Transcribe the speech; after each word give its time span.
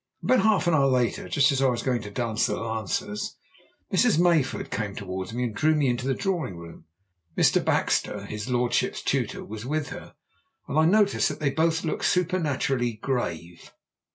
About 0.23 0.39
half 0.41 0.65
an 0.65 0.73
hour 0.73 0.87
later, 0.87 1.29
just 1.29 1.51
as 1.51 1.61
I 1.61 1.67
was 1.67 1.83
going 1.83 2.01
to 2.01 2.09
dance 2.09 2.47
the 2.47 2.57
lancers, 2.57 3.35
Mrs. 3.93 4.17
Mayford 4.17 4.71
came 4.71 4.95
towards 4.95 5.31
me 5.31 5.43
and 5.43 5.53
drew 5.53 5.75
me 5.75 5.89
into 5.89 6.07
the 6.07 6.15
drawing 6.15 6.57
room. 6.57 6.85
Mr. 7.37 7.63
Baxter, 7.63 8.25
his 8.25 8.49
lordship's 8.49 9.03
tutor, 9.03 9.45
was 9.45 9.63
with 9.63 9.89
her, 9.89 10.15
and 10.67 10.79
I 10.79 10.85
noticed 10.85 11.29
that 11.29 11.39
they 11.39 11.51
both 11.51 11.83
looked 11.83 12.05
supernaturally 12.05 12.93
grave. 12.93 13.73